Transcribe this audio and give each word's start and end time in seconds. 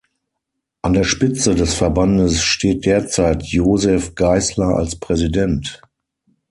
An 0.81 0.93
der 0.93 1.03
Spitze 1.03 1.53
des 1.53 1.75
Verbandes 1.75 2.41
steht 2.41 2.87
derzeit 2.87 3.43
Josef 3.45 4.15
Geisler 4.15 4.69
als 4.75 4.95
Präsident. 4.95 5.79